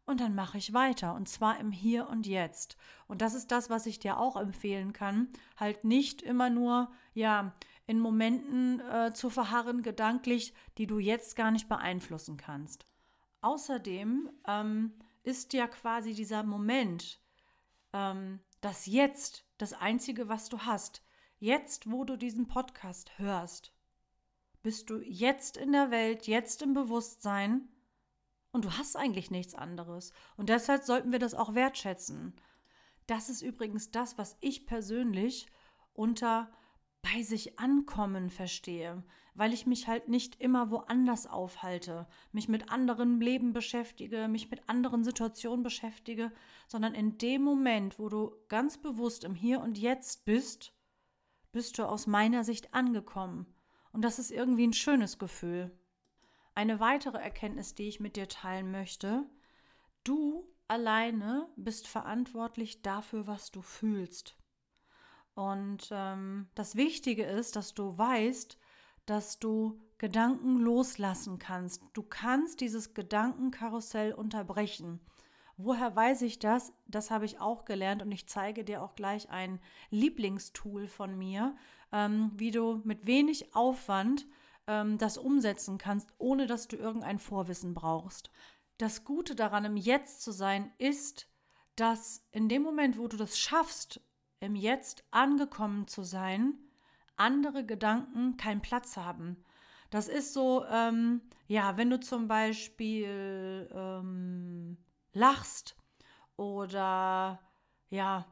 und 0.08 0.22
dann 0.22 0.34
mache 0.34 0.58
ich 0.58 0.74
weiter 0.74 1.14
und 1.14 1.28
zwar 1.30 1.60
im 1.60 1.72
Hier 1.72 2.08
und 2.08 2.26
Jetzt. 2.26 2.78
Und 3.08 3.22
das 3.22 3.34
ist 3.34 3.52
das, 3.52 3.70
was 3.70 3.86
ich 3.86 4.00
dir 4.00 4.18
auch 4.18 4.38
empfehlen 4.38 4.94
kann, 4.94 5.28
halt 5.58 5.84
nicht 5.84 6.22
immer 6.22 6.50
nur 6.50 6.90
ja 7.14 7.54
in 7.86 8.00
Momenten 8.00 8.80
äh, 8.80 9.14
zu 9.14 9.30
verharren 9.30 9.84
gedanklich, 9.84 10.54
die 10.78 10.88
du 10.88 10.98
jetzt 10.98 11.36
gar 11.36 11.52
nicht 11.52 11.68
beeinflussen 11.68 12.38
kannst. 12.38 12.86
Außerdem 13.42 14.30
ähm, 14.48 14.94
ist 15.24 15.54
ja 15.54 15.68
quasi 15.68 16.14
dieser 16.14 16.44
Moment, 16.44 17.22
ähm, 17.94 18.40
das 18.62 18.86
Jetzt, 18.86 19.46
das 19.58 19.74
Einzige, 19.74 20.30
was 20.30 20.50
du 20.50 20.60
hast. 20.60 21.04
Jetzt, 21.38 21.92
wo 21.92 22.06
du 22.06 22.18
diesen 22.18 22.48
Podcast 22.48 23.18
hörst, 23.18 23.74
bist 24.64 24.90
du 24.90 25.00
jetzt 25.00 25.58
in 25.58 25.74
der 25.74 25.92
Welt, 25.92 26.28
jetzt 26.28 26.62
im 26.62 26.74
Bewusstsein 26.74 27.70
und 28.58 28.66
du 28.66 28.72
hast 28.76 28.96
eigentlich 28.96 29.30
nichts 29.30 29.54
anderes. 29.54 30.14
Und 30.36 30.50
deshalb 30.50 30.82
sollten 30.82 31.12
wir 31.12 31.20
das 31.20 31.36
auch 31.36 31.54
wertschätzen. 31.54 32.34
Das 33.06 33.30
ist 33.30 33.44
übrigens 33.44 33.92
das, 33.92 34.18
was 34.18 34.36
ich 34.42 34.66
persönlich 34.66 35.46
unter 35.94 36.50
bei 37.04 37.22
sich 37.22 37.60
ankommen 37.60 38.32
verstehe, 38.32 39.04
weil 39.36 39.54
ich 39.54 39.68
mich 39.68 39.88
halt 39.88 40.10
nicht 40.10 40.42
immer 40.42 40.72
woanders 40.72 41.28
aufhalte, 41.28 42.08
mich 42.32 42.50
mit 42.50 42.72
anderen 42.72 43.22
Leben 43.22 43.54
beschäftige, 43.54 44.28
mich 44.28 44.50
mit 44.50 44.68
anderen 44.68 45.04
Situationen 45.04 45.62
beschäftige, 45.62 46.32
sondern 46.68 46.96
in 46.96 47.20
dem 47.20 47.44
Moment, 47.44 48.00
wo 48.00 48.10
du 48.10 48.32
ganz 48.48 48.80
bewusst 48.80 49.24
im 49.24 49.36
Hier 49.36 49.62
und 49.62 49.78
Jetzt 49.78 50.26
bist, 50.26 50.74
bist 51.52 51.78
du 51.78 51.88
aus 51.88 52.08
meiner 52.08 52.44
Sicht 52.44 52.74
angekommen. 52.74 53.46
Und 53.92 54.02
das 54.02 54.18
ist 54.18 54.32
irgendwie 54.32 54.66
ein 54.66 54.74
schönes 54.74 55.20
Gefühl. 55.20 55.78
Eine 56.58 56.80
weitere 56.80 57.20
Erkenntnis, 57.20 57.76
die 57.76 57.88
ich 57.88 58.00
mit 58.00 58.16
dir 58.16 58.28
teilen 58.28 58.72
möchte, 58.72 59.30
du 60.04 60.44
alleine 60.68 61.48
bist 61.56 61.86
verantwortlich 61.88 62.82
dafür, 62.82 63.28
was 63.28 63.52
du 63.52 63.62
fühlst. 63.62 64.36
Und 65.36 65.90
ähm, 65.92 66.48
das 66.56 66.76
Wichtige 66.76 67.26
ist, 67.26 67.56
dass 67.56 67.76
du 67.76 67.96
weißt, 67.96 68.58
dass 69.06 69.38
du 69.38 69.80
Gedanken 70.00 70.58
loslassen 70.58 71.38
kannst. 71.38 71.84
Du 71.94 72.02
kannst 72.02 72.60
dieses 72.60 72.96
Gedankenkarussell 72.96 74.12
unterbrechen. 74.14 75.00
Woher 75.58 75.96
weiß 75.96 76.24
ich 76.24 76.40
das? 76.40 76.74
Das 76.88 77.12
habe 77.12 77.26
ich 77.26 77.40
auch 77.40 77.66
gelernt 77.66 78.02
und 78.02 78.12
ich 78.12 78.28
zeige 78.28 78.64
dir 78.64 78.82
auch 78.82 78.96
gleich 78.96 79.30
ein 79.30 79.60
Lieblingstool 79.92 80.88
von 80.88 81.20
mir, 81.20 81.56
ähm, 81.92 82.32
wie 82.34 82.50
du 82.50 82.82
mit 82.84 83.06
wenig 83.06 83.54
Aufwand 83.54 84.26
ähm, 84.68 84.98
das 84.98 85.18
umsetzen 85.18 85.78
kannst, 85.78 86.14
ohne 86.18 86.48
dass 86.48 86.68
du 86.68 86.76
irgendein 86.76 87.20
Vorwissen 87.20 87.74
brauchst. 87.74 88.30
Das 88.78 89.04
Gute 89.04 89.36
daran, 89.36 89.66
im 89.66 89.78
Jetzt 89.78 90.22
zu 90.22 90.32
sein, 90.32 90.72
ist, 90.78 91.28
dass 91.76 92.26
in 92.32 92.50
dem 92.50 92.62
Moment, 92.62 92.98
wo 92.98 93.08
du 93.08 93.18
das 93.18 93.40
schaffst, 93.40 94.02
im 94.40 94.56
Jetzt 94.56 95.04
angekommen 95.12 95.88
zu 95.88 96.04
sein, 96.04 96.54
andere 97.16 97.66
Gedanken 97.66 98.38
keinen 98.38 98.62
Platz 98.62 98.98
haben. 98.98 99.44
Das 99.90 100.08
ist 100.08 100.34
so, 100.34 100.66
ähm, 100.66 101.22
ja, 101.48 101.78
wenn 101.78 101.90
du 101.90 102.00
zum 102.00 102.28
Beispiel 102.28 103.70
ähm, 103.74 104.78
lachst 105.14 105.76
oder 106.36 107.40
ja, 107.90 108.26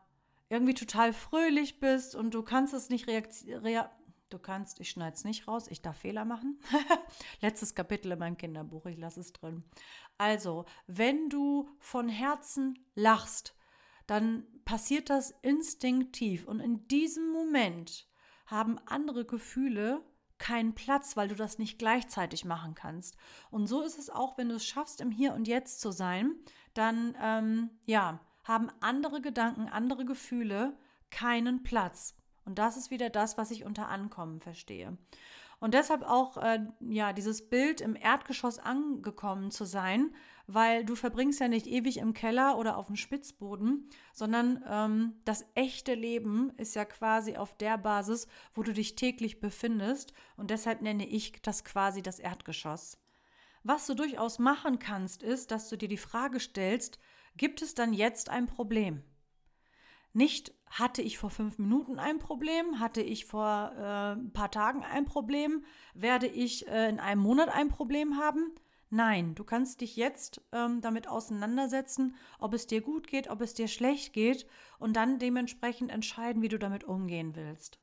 irgendwie 0.49 0.73
total 0.73 1.13
fröhlich 1.13 1.79
bist 1.79 2.13
und 2.13 2.33
du 2.33 2.43
kannst 2.43 2.73
es 2.73 2.89
nicht 2.89 3.07
reagieren. 3.07 3.63
Du 4.35 4.39
kannst, 4.39 4.81
ich 4.81 4.89
schneide 4.89 5.15
es 5.15 5.23
nicht 5.23 5.47
raus, 5.47 5.67
ich 5.69 5.81
darf 5.81 5.99
Fehler 5.99 6.25
machen. 6.25 6.59
Letztes 7.41 7.73
Kapitel 7.73 8.11
in 8.11 8.19
meinem 8.19 8.35
Kinderbuch, 8.35 8.85
ich 8.85 8.97
lasse 8.97 9.21
es 9.21 9.31
drin. 9.31 9.63
Also, 10.17 10.65
wenn 10.87 11.29
du 11.29 11.69
von 11.79 12.09
Herzen 12.09 12.77
lachst, 12.95 13.55
dann 14.07 14.45
passiert 14.65 15.09
das 15.09 15.31
instinktiv 15.41 16.45
und 16.49 16.59
in 16.59 16.85
diesem 16.89 17.31
Moment 17.31 18.09
haben 18.45 18.77
andere 18.87 19.23
Gefühle 19.23 20.03
keinen 20.37 20.75
Platz, 20.75 21.15
weil 21.15 21.29
du 21.29 21.35
das 21.35 21.57
nicht 21.57 21.79
gleichzeitig 21.79 22.43
machen 22.43 22.75
kannst. 22.75 23.15
Und 23.51 23.67
so 23.67 23.83
ist 23.83 23.97
es 23.97 24.09
auch, 24.09 24.37
wenn 24.37 24.49
du 24.49 24.55
es 24.55 24.65
schaffst, 24.65 24.99
im 24.99 25.11
Hier 25.11 25.33
und 25.33 25.47
Jetzt 25.47 25.79
zu 25.79 25.91
sein, 25.91 26.35
dann 26.73 27.15
ähm, 27.21 27.69
ja, 27.85 28.19
haben 28.43 28.69
andere 28.81 29.21
Gedanken, 29.21 29.69
andere 29.69 30.03
Gefühle 30.03 30.77
keinen 31.09 31.63
Platz. 31.63 32.17
Und 32.45 32.59
das 32.59 32.77
ist 32.77 32.91
wieder 32.91 33.09
das, 33.09 33.37
was 33.37 33.51
ich 33.51 33.65
unter 33.65 33.89
Ankommen 33.89 34.39
verstehe. 34.39 34.97
Und 35.59 35.73
deshalb 35.73 36.03
auch 36.03 36.37
äh, 36.37 36.59
ja 36.81 37.13
dieses 37.13 37.49
Bild 37.49 37.81
im 37.81 37.95
Erdgeschoss 37.95 38.59
angekommen 38.59 39.51
zu 39.51 39.65
sein, 39.65 40.13
weil 40.47 40.85
du 40.85 40.95
verbringst 40.95 41.39
ja 41.39 41.47
nicht 41.47 41.65
ewig 41.65 41.97
im 41.97 42.13
Keller 42.13 42.57
oder 42.57 42.77
auf 42.77 42.87
dem 42.87 42.95
Spitzboden, 42.95 43.89
sondern 44.13 44.63
ähm, 44.69 45.13
das 45.25 45.45
echte 45.55 45.95
Leben 45.95 46.51
ist 46.57 46.75
ja 46.75 46.85
quasi 46.85 47.37
auf 47.37 47.57
der 47.57 47.77
Basis, 47.77 48.27
wo 48.53 48.63
du 48.63 48.73
dich 48.73 48.95
täglich 48.95 49.39
befindest. 49.39 50.13
Und 50.37 50.51
deshalb 50.51 50.81
nenne 50.81 51.07
ich 51.07 51.41
das 51.41 51.63
quasi 51.63 52.01
das 52.01 52.19
Erdgeschoss. 52.19 52.99
Was 53.63 53.87
du 53.87 53.95
durchaus 53.95 54.37
machen 54.37 54.77
kannst, 54.77 55.23
ist, 55.23 55.49
dass 55.49 55.69
du 55.69 55.77
dir 55.77 55.87
die 55.87 55.97
Frage 55.97 56.39
stellst, 56.39 56.99
gibt 57.37 57.63
es 57.63 57.73
dann 57.73 57.93
jetzt 57.93 58.29
ein 58.29 58.45
Problem? 58.45 59.01
Nicht 60.15 60.53
hatte 60.67 61.01
ich 61.01 61.17
vor 61.17 61.29
fünf 61.29 61.57
Minuten 61.59 61.99
ein 61.99 62.19
Problem, 62.19 62.79
hatte 62.79 63.01
ich 63.01 63.25
vor 63.25 63.73
äh, 63.77 64.13
ein 64.13 64.31
paar 64.31 64.49
Tagen 64.49 64.81
ein 64.81 65.03
Problem, 65.03 65.65
werde 65.93 66.25
ich 66.25 66.65
äh, 66.69 66.87
in 66.87 67.01
einem 67.01 67.19
Monat 67.19 67.49
ein 67.49 67.67
Problem 67.67 68.17
haben, 68.17 68.53
Nein, 68.91 69.33
du 69.35 69.43
kannst 69.43 69.81
dich 69.81 69.97
jetzt 69.97 70.41
ähm, 70.53 70.79
damit 70.79 71.09
auseinandersetzen, 71.09 72.15
ob 72.39 72.53
es 72.53 72.65
dir 72.65 72.79
gut 72.79 73.07
geht, 73.07 73.29
ob 73.29 73.41
es 73.41 73.53
dir 73.55 73.67
schlecht 73.67 74.13
geht 74.13 74.47
und 74.79 74.95
dann 74.95 75.19
dementsprechend 75.19 75.91
entscheiden, 75.91 76.41
wie 76.41 76.47
du 76.47 76.59
damit 76.59 76.85
umgehen 76.85 77.35
willst. 77.35 77.79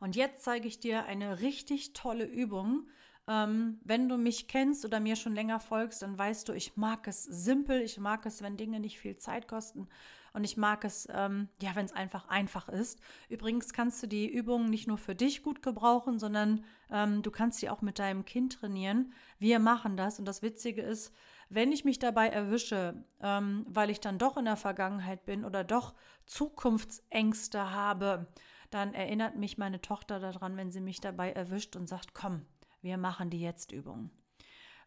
Und 0.00 0.16
jetzt 0.16 0.42
zeige 0.42 0.68
ich 0.68 0.80
dir 0.80 1.04
eine 1.06 1.40
richtig 1.40 1.94
tolle 1.94 2.24
Übung. 2.24 2.88
Ähm, 3.26 3.80
wenn 3.84 4.08
du 4.08 4.18
mich 4.18 4.48
kennst 4.48 4.84
oder 4.84 5.00
mir 5.00 5.16
schon 5.16 5.34
länger 5.34 5.60
folgst, 5.60 6.02
dann 6.02 6.18
weißt 6.18 6.48
du, 6.48 6.52
ich 6.52 6.76
mag 6.76 7.06
es 7.06 7.22
simpel, 7.22 7.80
ich 7.80 7.98
mag 7.98 8.26
es, 8.26 8.42
wenn 8.42 8.58
Dinge 8.58 8.80
nicht 8.80 8.98
viel 8.98 9.16
Zeit 9.16 9.48
kosten 9.48 9.88
und 10.32 10.44
ich 10.44 10.56
mag 10.56 10.84
es, 10.84 11.08
ähm, 11.12 11.48
ja, 11.60 11.74
wenn 11.74 11.84
es 11.84 11.92
einfach 11.92 12.28
einfach 12.28 12.68
ist. 12.68 13.00
Übrigens 13.28 13.72
kannst 13.72 14.02
du 14.02 14.06
die 14.06 14.28
Übungen 14.28 14.70
nicht 14.70 14.86
nur 14.86 14.98
für 14.98 15.14
dich 15.14 15.42
gut 15.42 15.62
gebrauchen, 15.62 16.18
sondern 16.18 16.64
ähm, 16.90 17.22
du 17.22 17.30
kannst 17.30 17.58
sie 17.58 17.68
auch 17.68 17.82
mit 17.82 17.98
deinem 17.98 18.24
Kind 18.24 18.54
trainieren. 18.60 19.12
Wir 19.38 19.58
machen 19.58 19.96
das. 19.96 20.18
Und 20.18 20.24
das 20.24 20.42
Witzige 20.42 20.82
ist, 20.82 21.12
wenn 21.48 21.72
ich 21.72 21.84
mich 21.84 21.98
dabei 21.98 22.28
erwische, 22.28 23.04
ähm, 23.20 23.66
weil 23.68 23.90
ich 23.90 24.00
dann 24.00 24.18
doch 24.18 24.36
in 24.36 24.44
der 24.44 24.56
Vergangenheit 24.56 25.24
bin 25.24 25.44
oder 25.44 25.64
doch 25.64 25.94
Zukunftsängste 26.26 27.72
habe, 27.72 28.28
dann 28.70 28.94
erinnert 28.94 29.36
mich 29.36 29.58
meine 29.58 29.80
Tochter 29.80 30.20
daran, 30.20 30.56
wenn 30.56 30.70
sie 30.70 30.80
mich 30.80 31.00
dabei 31.00 31.32
erwischt 31.32 31.74
und 31.74 31.88
sagt, 31.88 32.14
komm, 32.14 32.46
wir 32.82 32.98
machen 32.98 33.30
die 33.30 33.40
Jetzt-Übung. 33.40 34.10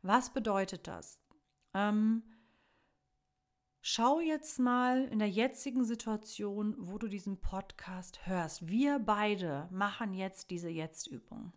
Was 0.01 0.31
bedeutet 0.31 0.87
das? 0.87 1.19
Ähm, 1.73 2.23
Schau 3.85 4.21
jetzt 4.21 4.59
mal 4.59 5.09
in 5.09 5.19
der 5.19 5.29
jetzigen 5.29 5.83
Situation, 5.83 6.73
wo 6.79 6.97
du 6.97 7.09
diesen 7.09 7.41
Podcast 7.41 8.25
hörst. 8.25 8.65
Wir 8.65 8.97
beide 8.97 9.67
machen 9.71 10.13
jetzt 10.13 10.51
diese 10.51 10.69
Jetzt-Übung. 10.69 11.51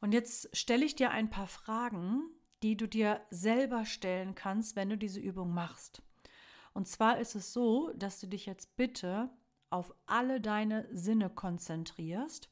Und 0.00 0.12
jetzt 0.12 0.48
stelle 0.56 0.84
ich 0.84 0.96
dir 0.96 1.12
ein 1.12 1.30
paar 1.30 1.46
Fragen, 1.46 2.24
die 2.64 2.76
du 2.76 2.88
dir 2.88 3.20
selber 3.30 3.84
stellen 3.84 4.34
kannst, 4.34 4.74
wenn 4.74 4.90
du 4.90 4.98
diese 4.98 5.20
Übung 5.20 5.54
machst. 5.54 6.02
Und 6.72 6.88
zwar 6.88 7.20
ist 7.20 7.36
es 7.36 7.52
so, 7.52 7.92
dass 7.94 8.18
du 8.18 8.26
dich 8.26 8.44
jetzt 8.46 8.74
bitte 8.74 9.30
auf 9.70 9.94
alle 10.06 10.40
deine 10.40 10.88
Sinne 10.90 11.30
konzentrierst. 11.30 12.50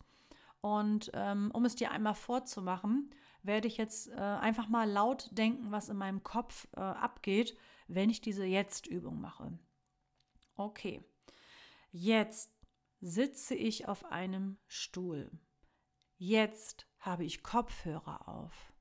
Und 0.60 1.10
ähm, 1.14 1.50
um 1.52 1.64
es 1.64 1.74
dir 1.74 1.90
einmal 1.90 2.14
vorzumachen, 2.14 3.10
werde 3.42 3.68
ich 3.68 3.76
jetzt 3.76 4.08
äh, 4.08 4.14
einfach 4.14 4.68
mal 4.68 4.88
laut 4.88 5.28
denken, 5.32 5.70
was 5.70 5.88
in 5.88 5.96
meinem 5.96 6.22
Kopf 6.22 6.68
äh, 6.76 6.80
abgeht 6.80 7.56
wenn 7.94 8.10
ich 8.10 8.20
diese 8.20 8.44
Jetzt-Übung 8.44 9.20
mache. 9.20 9.58
Okay, 10.54 11.02
jetzt 11.90 12.50
sitze 13.00 13.54
ich 13.54 13.88
auf 13.88 14.04
einem 14.06 14.58
Stuhl. 14.66 15.30
Jetzt 16.16 16.86
habe 16.98 17.24
ich 17.24 17.42
Kopfhörer 17.42 18.28
auf. 18.28 18.72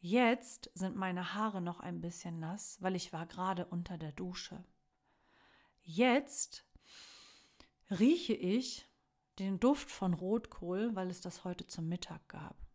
Jetzt 0.00 0.70
sind 0.74 0.96
meine 0.96 1.34
Haare 1.34 1.60
noch 1.60 1.80
ein 1.80 2.00
bisschen 2.00 2.38
nass, 2.38 2.80
weil 2.80 2.94
ich 2.94 3.12
war 3.12 3.26
gerade 3.26 3.66
unter 3.66 3.98
der 3.98 4.12
Dusche. 4.12 4.64
Jetzt 5.82 6.64
rieche 7.90 8.34
ich 8.34 8.86
den 9.38 9.58
Duft 9.58 9.90
von 9.90 10.14
Rotkohl, 10.14 10.94
weil 10.94 11.10
es 11.10 11.20
das 11.20 11.44
heute 11.44 11.66
zum 11.66 11.88
Mittag 11.88 12.28
gab. 12.28 12.67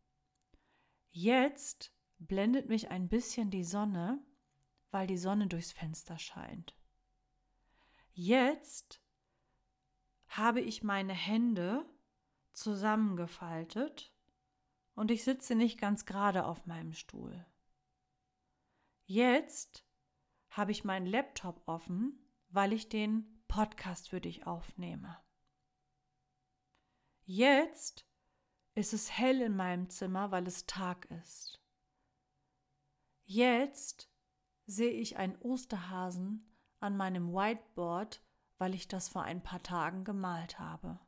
Jetzt 1.15 1.93
blendet 2.17 2.70
mich 2.70 2.89
ein 2.89 3.08
bisschen 3.08 3.51
die 3.51 3.63
Sonne, 3.63 4.20
weil 4.89 5.05
die 5.05 5.17
Sonne 5.17 5.46
durchs 5.46 5.72
Fenster 5.72 6.17
scheint. 6.17 6.75
Jetzt 8.13 9.00
habe 10.25 10.60
ich 10.60 10.82
meine 10.82 11.13
Hände 11.13 11.86
zusammengefaltet 12.51 14.12
und 14.96 15.12
ich 15.12 15.24
sitze 15.24 15.53
nicht 15.53 15.79
ganz 15.79 16.08
gerade 16.08 16.46
auf 16.46 16.65
meinem 16.65 16.93
Stuhl. 16.93 17.46
Jetzt 19.05 19.86
habe 20.50 20.72
ich 20.72 20.84
meinen 20.84 21.05
Laptop 21.05 21.62
offen, 21.67 22.27
weil 22.50 22.74
ich 22.74 22.89
den 22.89 23.43
Podcast 23.48 24.10
für 24.10 24.20
dich 24.20 24.48
aufnehme. 24.48 25.15
Jetzt 27.24 28.08
ist 28.75 28.93
es 28.93 29.11
hell 29.11 29.41
in 29.41 29.55
meinem 29.55 29.89
Zimmer, 29.89 30.31
weil 30.31 30.47
es 30.47 30.65
Tag 30.65 31.05
ist. 31.21 31.61
Jetzt 33.25 34.09
sehe 34.65 34.91
ich 34.91 35.17
einen 35.17 35.37
Osterhasen 35.37 36.57
an 36.79 36.97
meinem 36.97 37.33
Whiteboard, 37.33 38.21
weil 38.57 38.73
ich 38.73 38.87
das 38.87 39.09
vor 39.09 39.23
ein 39.23 39.41
paar 39.41 39.61
Tagen 39.63 40.03
gemalt 40.03 40.59
habe. 40.59 40.99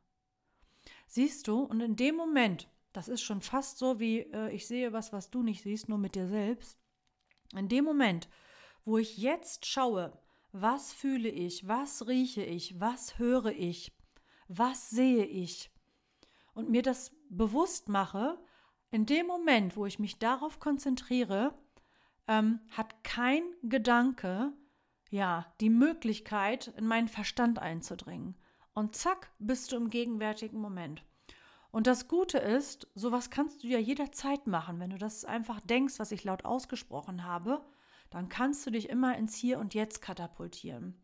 Siehst 1.06 1.48
du, 1.48 1.62
und 1.62 1.80
in 1.80 1.96
dem 1.96 2.16
Moment, 2.16 2.68
das 2.92 3.08
ist 3.08 3.22
schon 3.22 3.40
fast 3.40 3.78
so 3.78 4.00
wie 4.00 4.20
äh, 4.20 4.50
ich 4.52 4.66
sehe 4.66 4.92
was, 4.92 5.12
was 5.12 5.30
du 5.30 5.42
nicht 5.42 5.62
siehst, 5.62 5.88
nur 5.88 5.98
mit 5.98 6.14
dir 6.14 6.28
selbst. 6.28 6.78
In 7.54 7.68
dem 7.68 7.84
Moment, 7.84 8.28
wo 8.84 8.98
ich 8.98 9.18
jetzt 9.18 9.66
schaue, 9.66 10.18
was 10.52 10.92
fühle 10.92 11.28
ich, 11.28 11.68
was 11.68 12.06
rieche 12.06 12.42
ich, 12.42 12.80
was 12.80 13.18
höre 13.18 13.52
ich, 13.52 13.96
was 14.48 14.90
sehe 14.90 15.24
ich 15.24 15.70
und 16.54 16.70
mir 16.70 16.82
das 16.82 17.12
bewusst 17.30 17.88
mache, 17.88 18.38
in 18.90 19.06
dem 19.06 19.26
Moment, 19.26 19.76
wo 19.76 19.86
ich 19.86 19.98
mich 19.98 20.18
darauf 20.18 20.60
konzentriere, 20.60 21.54
ähm, 22.28 22.60
hat 22.70 23.04
kein 23.04 23.42
Gedanke, 23.62 24.52
ja, 25.10 25.46
die 25.60 25.70
Möglichkeit, 25.70 26.68
in 26.76 26.86
meinen 26.86 27.08
Verstand 27.08 27.58
einzudringen. 27.58 28.36
Und 28.74 28.94
zack, 28.96 29.32
bist 29.38 29.72
du 29.72 29.76
im 29.76 29.90
gegenwärtigen 29.90 30.60
Moment. 30.60 31.04
Und 31.70 31.86
das 31.86 32.08
Gute 32.08 32.38
ist, 32.38 32.88
sowas 32.94 33.30
kannst 33.30 33.62
du 33.62 33.68
ja 33.68 33.78
jederzeit 33.78 34.46
machen. 34.46 34.80
Wenn 34.80 34.90
du 34.90 34.98
das 34.98 35.24
einfach 35.24 35.60
denkst, 35.60 35.98
was 35.98 36.12
ich 36.12 36.24
laut 36.24 36.44
ausgesprochen 36.44 37.24
habe, 37.24 37.64
dann 38.10 38.28
kannst 38.28 38.66
du 38.66 38.70
dich 38.70 38.88
immer 38.88 39.16
ins 39.16 39.36
Hier 39.36 39.58
und 39.58 39.74
Jetzt 39.74 40.00
katapultieren. 40.00 41.02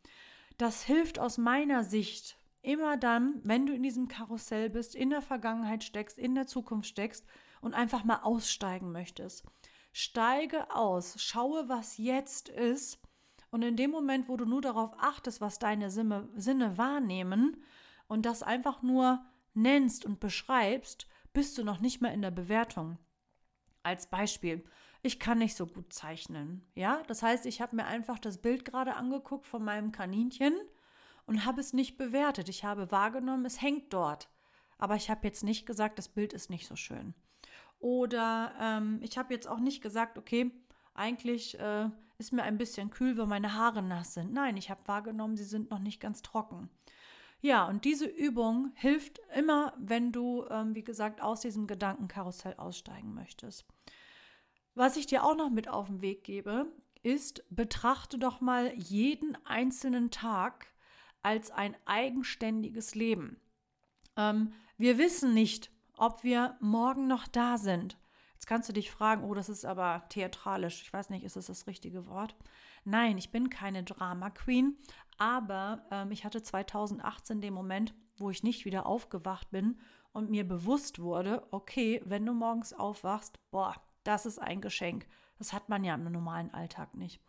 Das 0.58 0.82
hilft 0.82 1.18
aus 1.18 1.38
meiner 1.38 1.84
Sicht 1.84 2.38
immer 2.62 2.96
dann, 2.96 3.40
wenn 3.44 3.66
du 3.66 3.74
in 3.74 3.82
diesem 3.82 4.08
Karussell 4.08 4.70
bist, 4.70 4.94
in 4.94 5.10
der 5.10 5.22
Vergangenheit 5.22 5.84
steckst, 5.84 6.18
in 6.18 6.34
der 6.34 6.46
Zukunft 6.46 6.88
steckst 6.88 7.26
und 7.60 7.74
einfach 7.74 8.04
mal 8.04 8.20
aussteigen 8.22 8.92
möchtest. 8.92 9.44
Steige 9.92 10.74
aus, 10.74 11.20
schaue, 11.22 11.68
was 11.68 11.98
jetzt 11.98 12.48
ist. 12.48 13.00
Und 13.50 13.62
in 13.62 13.76
dem 13.76 13.90
Moment, 13.90 14.28
wo 14.28 14.36
du 14.36 14.46
nur 14.46 14.62
darauf 14.62 14.94
achtest, 14.98 15.40
was 15.40 15.58
deine 15.58 15.90
Sinne, 15.90 16.28
Sinne 16.34 16.78
wahrnehmen 16.78 17.62
und 18.08 18.24
das 18.24 18.42
einfach 18.42 18.82
nur 18.82 19.22
nennst 19.52 20.06
und 20.06 20.20
beschreibst, 20.20 21.06
bist 21.34 21.58
du 21.58 21.64
noch 21.64 21.80
nicht 21.80 22.00
mehr 22.00 22.14
in 22.14 22.22
der 22.22 22.30
Bewertung. 22.30 22.98
Als 23.82 24.06
Beispiel, 24.06 24.64
ich 25.02 25.18
kann 25.18 25.38
nicht 25.38 25.56
so 25.56 25.66
gut 25.66 25.92
zeichnen. 25.92 26.64
Ja, 26.74 27.02
das 27.08 27.22
heißt, 27.22 27.44
ich 27.44 27.60
habe 27.60 27.76
mir 27.76 27.84
einfach 27.84 28.18
das 28.18 28.38
Bild 28.38 28.64
gerade 28.64 28.94
angeguckt 28.94 29.46
von 29.46 29.64
meinem 29.64 29.92
Kaninchen 29.92 30.54
und 31.26 31.44
habe 31.44 31.60
es 31.60 31.72
nicht 31.72 31.96
bewertet. 31.96 32.48
Ich 32.48 32.64
habe 32.64 32.90
wahrgenommen, 32.90 33.44
es 33.44 33.60
hängt 33.60 33.92
dort. 33.92 34.28
Aber 34.78 34.96
ich 34.96 35.10
habe 35.10 35.26
jetzt 35.26 35.44
nicht 35.44 35.66
gesagt, 35.66 35.98
das 35.98 36.08
Bild 36.08 36.32
ist 36.32 36.50
nicht 36.50 36.66
so 36.66 36.76
schön. 36.76 37.14
Oder 37.78 38.52
ähm, 38.60 39.00
ich 39.02 39.18
habe 39.18 39.34
jetzt 39.34 39.48
auch 39.48 39.60
nicht 39.60 39.82
gesagt, 39.82 40.18
okay, 40.18 40.50
eigentlich 40.94 41.58
äh, 41.58 41.88
ist 42.18 42.32
mir 42.32 42.42
ein 42.42 42.58
bisschen 42.58 42.90
kühl, 42.90 43.16
weil 43.16 43.26
meine 43.26 43.54
Haare 43.54 43.82
nass 43.82 44.14
sind. 44.14 44.32
Nein, 44.32 44.56
ich 44.56 44.70
habe 44.70 44.86
wahrgenommen, 44.86 45.36
sie 45.36 45.44
sind 45.44 45.70
noch 45.70 45.78
nicht 45.78 46.00
ganz 46.00 46.22
trocken. 46.22 46.70
Ja, 47.40 47.66
und 47.66 47.84
diese 47.84 48.06
Übung 48.06 48.70
hilft 48.74 49.20
immer, 49.34 49.72
wenn 49.76 50.12
du, 50.12 50.46
ähm, 50.48 50.76
wie 50.76 50.84
gesagt, 50.84 51.20
aus 51.20 51.40
diesem 51.40 51.66
Gedankenkarussell 51.66 52.54
aussteigen 52.56 53.14
möchtest. 53.14 53.66
Was 54.74 54.96
ich 54.96 55.06
dir 55.06 55.24
auch 55.24 55.36
noch 55.36 55.50
mit 55.50 55.68
auf 55.68 55.88
den 55.88 56.00
Weg 56.02 56.22
gebe, 56.22 56.66
ist, 57.02 57.44
betrachte 57.50 58.16
doch 58.16 58.40
mal 58.40 58.72
jeden 58.76 59.36
einzelnen 59.44 60.12
Tag 60.12 60.71
als 61.22 61.50
ein 61.50 61.76
eigenständiges 61.84 62.94
Leben. 62.94 63.40
Ähm, 64.16 64.52
wir 64.76 64.98
wissen 64.98 65.34
nicht, 65.34 65.70
ob 65.96 66.24
wir 66.24 66.56
morgen 66.60 67.06
noch 67.06 67.28
da 67.28 67.58
sind. 67.58 67.98
Jetzt 68.34 68.46
kannst 68.46 68.68
du 68.68 68.72
dich 68.72 68.90
fragen, 68.90 69.22
oh, 69.24 69.34
das 69.34 69.48
ist 69.48 69.64
aber 69.64 70.02
theatralisch. 70.08 70.82
Ich 70.82 70.92
weiß 70.92 71.10
nicht, 71.10 71.24
ist 71.24 71.36
das 71.36 71.46
das 71.46 71.66
richtige 71.66 72.08
Wort? 72.08 72.34
Nein, 72.84 73.16
ich 73.16 73.30
bin 73.30 73.50
keine 73.50 73.84
Drama 73.84 74.30
Queen, 74.30 74.76
aber 75.16 75.86
ähm, 75.92 76.10
ich 76.10 76.24
hatte 76.24 76.42
2018 76.42 77.40
den 77.40 77.54
Moment, 77.54 77.94
wo 78.16 78.30
ich 78.30 78.42
nicht 78.42 78.64
wieder 78.64 78.86
aufgewacht 78.86 79.50
bin 79.50 79.78
und 80.12 80.30
mir 80.30 80.46
bewusst 80.46 80.98
wurde, 80.98 81.46
okay, 81.52 82.02
wenn 82.04 82.26
du 82.26 82.34
morgens 82.34 82.72
aufwachst, 82.72 83.38
boah, 83.50 83.76
das 84.02 84.26
ist 84.26 84.40
ein 84.40 84.60
Geschenk. 84.60 85.06
Das 85.38 85.52
hat 85.52 85.68
man 85.68 85.84
ja 85.84 85.94
im 85.94 86.10
normalen 86.10 86.52
Alltag 86.52 86.94
nicht. 86.94 87.20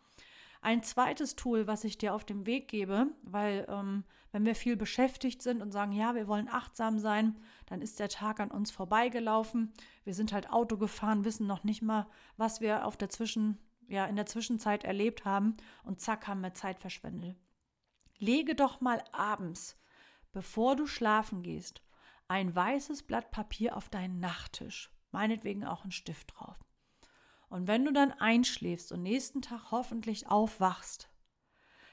Ein 0.64 0.82
zweites 0.82 1.36
Tool, 1.36 1.66
was 1.66 1.84
ich 1.84 1.98
dir 1.98 2.14
auf 2.14 2.24
dem 2.24 2.46
Weg 2.46 2.68
gebe, 2.68 3.08
weil 3.22 3.66
ähm, 3.68 4.02
wenn 4.32 4.46
wir 4.46 4.54
viel 4.54 4.76
beschäftigt 4.78 5.42
sind 5.42 5.60
und 5.60 5.72
sagen, 5.72 5.92
ja, 5.92 6.14
wir 6.14 6.26
wollen 6.26 6.48
achtsam 6.48 6.98
sein, 6.98 7.38
dann 7.66 7.82
ist 7.82 8.00
der 8.00 8.08
Tag 8.08 8.40
an 8.40 8.50
uns 8.50 8.70
vorbeigelaufen. 8.70 9.74
Wir 10.04 10.14
sind 10.14 10.32
halt 10.32 10.48
Auto 10.48 10.78
gefahren, 10.78 11.26
wissen 11.26 11.46
noch 11.46 11.64
nicht 11.64 11.82
mal, 11.82 12.06
was 12.38 12.62
wir 12.62 12.86
auf 12.86 12.96
der 12.96 13.10
Zwischen, 13.10 13.58
ja, 13.88 14.06
in 14.06 14.16
der 14.16 14.24
Zwischenzeit 14.24 14.84
erlebt 14.84 15.26
haben 15.26 15.54
und 15.82 16.00
zack 16.00 16.26
haben 16.28 16.40
wir 16.40 16.54
Zeit 16.54 16.78
verschwendet. 16.78 17.36
Lege 18.16 18.54
doch 18.54 18.80
mal 18.80 19.04
abends, 19.12 19.78
bevor 20.32 20.76
du 20.76 20.86
schlafen 20.86 21.42
gehst, 21.42 21.82
ein 22.26 22.56
weißes 22.56 23.02
Blatt 23.02 23.30
Papier 23.30 23.76
auf 23.76 23.90
deinen 23.90 24.18
Nachttisch, 24.18 24.90
meinetwegen 25.10 25.66
auch 25.66 25.84
ein 25.84 25.92
Stift 25.92 26.32
drauf. 26.34 26.63
Und 27.54 27.68
wenn 27.68 27.84
du 27.84 27.92
dann 27.92 28.10
einschläfst 28.10 28.90
und 28.90 29.04
nächsten 29.04 29.40
Tag 29.40 29.70
hoffentlich 29.70 30.26
aufwachst, 30.26 31.08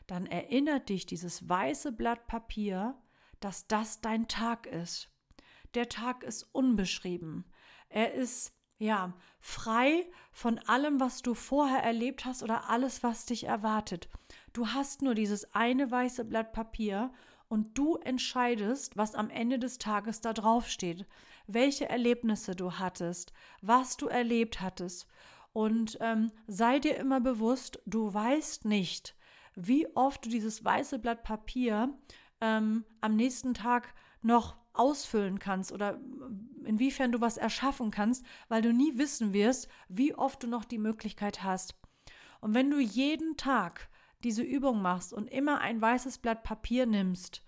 dann 0.08 0.26
erinnert 0.26 0.90
dich 0.90 1.06
dieses 1.06 1.48
weiße 1.48 1.92
Blatt 1.92 2.26
Papier, 2.26 3.00
dass 3.42 3.68
das 3.68 4.02
dein 4.02 4.28
Tag 4.28 4.66
ist. 4.66 5.12
Der 5.76 5.88
Tag 5.88 6.24
ist 6.24 6.50
unbeschrieben. 6.52 7.46
Er 7.90 8.16
ist 8.16 8.56
ja 8.80 9.14
frei 9.40 10.10
von 10.32 10.58
allem, 10.58 11.00
was 11.00 11.22
du 11.22 11.36
vorher 11.36 11.84
erlebt 11.84 12.26
hast 12.26 12.42
oder 12.42 12.68
alles, 12.72 13.04
was 13.04 13.28
dich 13.28 13.44
erwartet. 13.44 14.10
Du 14.54 14.70
hast 14.70 15.04
nur 15.04 15.14
dieses 15.14 15.54
eine 15.54 15.92
weiße 15.92 16.26
Blatt 16.26 16.54
Papier 16.54 17.14
und 17.50 17.78
du 17.78 17.98
entscheidest, 17.98 18.98
was 18.98 19.14
am 19.14 19.30
Ende 19.30 19.60
des 19.60 19.78
Tages 19.78 20.22
da 20.22 20.34
drauf 20.34 20.68
steht, 20.68 21.06
welche 21.46 21.88
Erlebnisse 21.88 22.56
du 22.56 22.80
hattest, 22.80 23.32
was 23.62 23.96
du 23.96 24.08
erlebt 24.08 24.60
hattest. 24.60 25.06
Und 25.54 25.98
ähm, 26.02 26.32
sei 26.48 26.80
dir 26.80 26.98
immer 26.98 27.20
bewusst, 27.20 27.82
du 27.86 28.14
weißt 28.14 28.66
nicht, 28.66 29.16
wie 29.56 29.88
oft 29.96 30.26
du 30.26 30.30
dieses 30.30 30.64
weiße 30.64 31.00
Blatt 31.00 31.24
Papier 31.24 31.94
ähm, 32.40 32.86
am 33.02 33.16
nächsten 33.16 33.54
Tag 33.54 33.94
noch 34.22 34.56
ausfüllen 34.74 35.40
kannst 35.40 35.72
oder 35.72 36.00
inwiefern 36.64 37.12
du 37.12 37.20
was 37.20 37.38
erschaffen 37.38 37.92
kannst, 37.92 38.26
weil 38.48 38.62
du 38.62 38.72
nie 38.72 38.98
wissen 38.98 39.34
wirst, 39.34 39.68
wie 39.90 40.16
oft 40.16 40.44
du 40.44 40.48
noch 40.48 40.64
die 40.64 40.78
Möglichkeit 40.78 41.44
hast. 41.44 41.76
Und 42.40 42.54
wenn 42.54 42.72
du 42.72 42.80
jeden 42.80 43.36
Tag 43.36 43.90
diese 44.24 44.44
Übung 44.44 44.82
machst 44.82 45.14
und 45.14 45.28
immer 45.28 45.60
ein 45.60 45.82
weißes 45.82 46.20
Blatt 46.20 46.44
Papier 46.44 46.86
nimmst, 46.86 47.44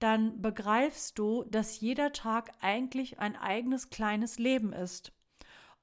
dann 0.00 0.42
begreifst 0.42 1.18
du, 1.18 1.44
dass 1.44 1.80
jeder 1.80 2.12
Tag 2.12 2.50
eigentlich 2.60 3.20
ein 3.20 3.36
eigenes 3.36 3.90
kleines 3.90 4.38
Leben 4.38 4.72
ist. 4.72 5.12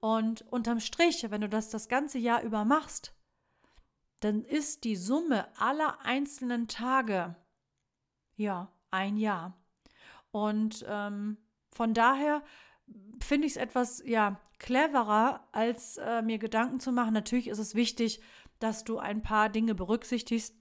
Und 0.01 0.41
unterm 0.51 0.79
Strich, 0.79 1.25
wenn 1.29 1.41
du 1.41 1.47
das 1.47 1.69
das 1.69 1.87
ganze 1.87 2.17
Jahr 2.17 2.41
über 2.41 2.65
machst, 2.65 3.13
dann 4.19 4.43
ist 4.43 4.83
die 4.83 4.95
Summe 4.95 5.47
aller 5.57 6.01
einzelnen 6.01 6.67
Tage 6.67 7.35
ja 8.35 8.71
ein 8.89 9.15
Jahr. 9.17 9.57
Und 10.31 10.85
ähm, 10.87 11.37
von 11.71 11.93
daher 11.93 12.43
finde 13.21 13.47
ich 13.47 13.53
es 13.53 13.57
etwas 13.57 14.03
ja 14.05 14.39
cleverer, 14.59 15.47
als 15.51 15.97
äh, 15.97 16.21
mir 16.21 16.39
Gedanken 16.39 16.79
zu 16.79 16.91
machen. 16.91 17.13
Natürlich 17.13 17.47
ist 17.47 17.59
es 17.59 17.75
wichtig, 17.75 18.21
dass 18.59 18.83
du 18.83 18.97
ein 18.97 19.21
paar 19.21 19.49
Dinge 19.49 19.75
berücksichtigst. 19.75 20.55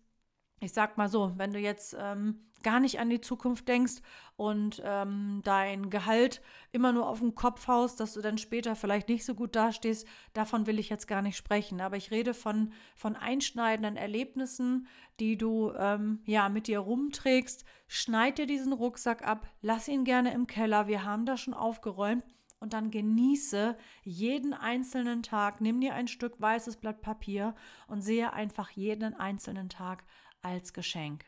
Ich 0.60 0.72
sag 0.72 0.98
mal 0.98 1.08
so, 1.08 1.32
wenn 1.36 1.52
du 1.52 1.58
jetzt 1.58 1.96
ähm, 1.98 2.40
gar 2.62 2.80
nicht 2.80 3.00
an 3.00 3.10
die 3.10 3.20
Zukunft 3.20 3.66
denkst 3.68 4.02
und 4.36 4.82
ähm, 4.84 5.40
dein 5.44 5.90
Gehalt 5.90 6.42
immer 6.72 6.92
nur 6.92 7.08
auf 7.08 7.20
den 7.20 7.34
Kopf 7.34 7.66
haust, 7.66 8.00
dass 8.00 8.14
du 8.14 8.20
dann 8.20 8.38
später 8.38 8.76
vielleicht 8.76 9.08
nicht 9.08 9.24
so 9.24 9.34
gut 9.34 9.56
dastehst, 9.56 10.06
davon 10.34 10.66
will 10.66 10.78
ich 10.78 10.88
jetzt 10.88 11.06
gar 11.06 11.22
nicht 11.22 11.36
sprechen. 11.36 11.80
Aber 11.80 11.96
ich 11.96 12.10
rede 12.10 12.34
von, 12.34 12.72
von 12.94 13.16
einschneidenden 13.16 13.96
Erlebnissen, 13.96 14.86
die 15.18 15.36
du 15.36 15.72
ähm, 15.78 16.20
ja 16.26 16.48
mit 16.48 16.66
dir 16.66 16.80
rumträgst. 16.80 17.64
Schneid 17.88 18.38
dir 18.38 18.46
diesen 18.46 18.72
Rucksack 18.72 19.26
ab, 19.26 19.48
lass 19.62 19.88
ihn 19.88 20.04
gerne 20.04 20.32
im 20.32 20.46
Keller. 20.46 20.86
Wir 20.86 21.04
haben 21.04 21.26
das 21.26 21.40
schon 21.40 21.54
aufgeräumt. 21.54 22.24
Und 22.62 22.74
dann 22.74 22.90
genieße 22.90 23.74
jeden 24.02 24.52
einzelnen 24.52 25.22
Tag. 25.22 25.62
Nimm 25.62 25.80
dir 25.80 25.94
ein 25.94 26.08
Stück 26.08 26.38
weißes 26.42 26.76
Blatt 26.76 27.00
Papier 27.00 27.54
und 27.88 28.02
sehe 28.02 28.34
einfach 28.34 28.68
jeden 28.68 29.14
einzelnen 29.14 29.70
Tag 29.70 30.04
als 30.42 30.72
Geschenk. 30.72 31.24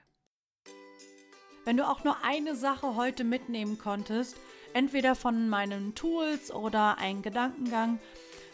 Wenn 1.64 1.76
du 1.76 1.86
auch 1.88 2.02
nur 2.02 2.16
eine 2.24 2.56
Sache 2.56 2.96
heute 2.96 3.24
mitnehmen 3.24 3.78
konntest, 3.78 4.36
entweder 4.74 5.14
von 5.14 5.48
meinen 5.48 5.94
Tools 5.94 6.52
oder 6.52 6.98
ein 6.98 7.22
Gedankengang, 7.22 8.00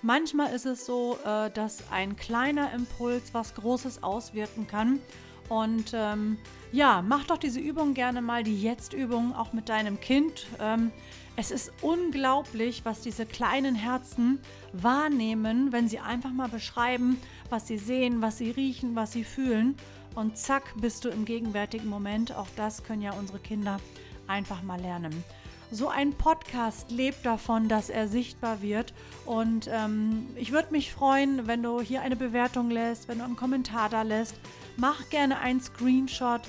manchmal 0.03 0.53
ist 0.53 0.67
es 0.67 0.85
so, 0.85 1.19
äh, 1.25 1.51
dass 1.51 1.91
ein 1.91 2.17
kleiner 2.17 2.73
Impuls 2.73 3.33
was 3.33 3.55
Großes 3.55 4.03
auswirken 4.03 4.67
kann. 4.67 5.01
Und 5.49 5.93
ähm, 5.95 6.37
ja, 6.73 7.01
mach 7.01 7.25
doch 7.25 7.39
diese 7.39 7.61
Übung 7.61 7.95
gerne 7.95 8.21
mal, 8.21 8.43
die 8.43 8.61
Jetzt-Übung, 8.61 9.35
auch 9.35 9.55
mit 9.55 9.71
deinem 9.71 9.99
Kind. 10.01 10.47
Ähm, 10.61 10.93
es 11.37 11.51
ist 11.51 11.73
unglaublich, 11.81 12.85
was 12.85 13.01
diese 13.01 13.25
kleinen 13.25 13.75
Herzen 13.75 14.41
wahrnehmen, 14.75 15.73
wenn 15.73 15.89
sie 15.89 16.01
einfach 16.01 16.33
mal 16.33 16.49
beschreiben, 16.49 17.19
was 17.49 17.67
sie 17.67 17.79
sehen, 17.79 18.21
was 18.21 18.37
sie 18.37 18.51
riechen, 18.51 18.95
was 18.97 19.13
sie 19.13 19.25
fühlen 19.25 19.77
und 20.19 20.37
zack 20.37 20.75
bist 20.81 21.05
du 21.05 21.11
im 21.11 21.25
gegenwärtigen 21.25 21.89
Moment. 21.89 22.35
Auch 22.35 22.49
das 22.57 22.83
können 22.83 23.03
ja 23.03 23.13
unsere 23.13 23.39
Kinder 23.39 23.79
einfach 24.27 24.63
mal 24.63 24.81
lernen. 24.81 25.25
So 25.71 25.89
ein 25.89 26.13
Podcast 26.13 26.91
lebt 26.91 27.25
davon, 27.25 27.69
dass 27.69 27.89
er 27.89 28.09
sichtbar 28.09 28.61
wird. 28.61 28.95
Und 29.27 29.69
ähm, 29.71 30.27
ich 30.35 30.51
würde 30.51 30.73
mich 30.73 30.93
freuen, 30.93 31.47
wenn 31.47 31.63
du 31.63 31.81
hier 31.81 32.03
eine 32.03 32.17
Bewertung 32.17 32.71
lässt, 32.71 33.07
wenn 33.07 33.19
du 33.19 33.25
einen 33.25 33.37
Kommentar 33.37 33.91
da 33.91 34.03
lässt. 34.03 34.35
Mach 34.77 35.09
gerne 35.09 35.39
einen 35.39 35.61
Screenshot 35.61 36.41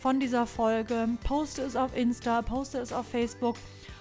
von 0.00 0.20
dieser 0.20 0.46
Folge, 0.46 1.08
poste 1.24 1.62
es 1.62 1.76
auf 1.76 1.94
Insta, 1.94 2.40
poste 2.40 2.78
es 2.78 2.92
auf 2.92 3.06
Facebook 3.08 3.56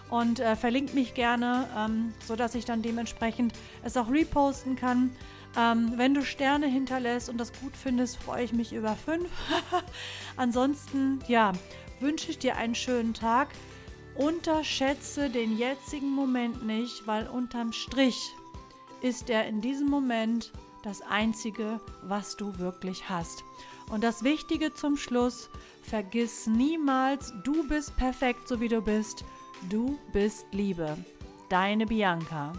und 0.10 0.40
äh, 0.40 0.56
verlinke 0.56 0.94
mich 0.94 1.16
gerne, 1.16 1.68
ähm, 1.76 2.14
sodass 2.26 2.56
ich 2.56 2.64
dann 2.64 2.82
dementsprechend 2.82 3.54
es 3.84 3.98
auch 3.98 4.10
reposten 4.10 4.76
kann. 4.78 5.12
Ähm, 5.56 5.94
wenn 5.96 6.14
du 6.14 6.24
Sterne 6.24 6.68
hinterlässt 6.68 7.30
und 7.30 7.38
das 7.38 7.54
gut 7.60 7.76
findest, 7.76 8.18
freue 8.22 8.44
ich 8.44 8.54
mich 8.54 8.74
über 8.74 8.96
fünf. 8.96 9.30
Ansonsten, 10.36 11.20
ja, 11.28 11.54
wünsche 12.00 12.30
ich 12.32 12.40
dir 12.40 12.58
einen 12.58 12.76
schönen 12.76 13.14
Tag. 13.14 13.50
Unterschätze 14.16 15.30
den 15.30 15.58
jetzigen 15.58 16.10
Moment 16.10 16.66
nicht, 16.66 17.06
weil 17.06 17.28
unterm 17.28 17.72
Strich 17.72 18.34
ist 19.02 19.30
er 19.30 19.48
in 19.48 19.62
diesem 19.62 19.88
Moment 19.88 20.52
das 20.84 21.02
Einzige, 21.02 21.80
was 22.04 22.36
du 22.36 22.58
wirklich 22.58 23.10
hast. 23.10 23.44
Und 23.90 24.04
das 24.04 24.24
Wichtige 24.24 24.74
zum 24.74 24.98
Schluss, 24.98 25.50
vergiss 25.84 26.48
niemals, 26.48 27.34
du 27.44 27.68
bist 27.68 27.96
perfekt, 27.96 28.48
so 28.48 28.60
wie 28.60 28.68
du 28.68 28.82
bist. 28.82 29.24
Du 29.70 29.98
bist 30.14 30.46
Liebe. 30.52 30.98
Deine 31.50 31.86
Bianca. 31.86 32.54